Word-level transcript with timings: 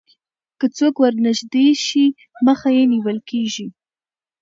که 0.59 0.65
څوک 0.77 0.95
ورنژدې 1.03 1.67
شي 1.85 2.05
مخه 2.45 2.69
یې 2.77 2.83
نیول 2.93 3.17
کېږي 3.29 3.67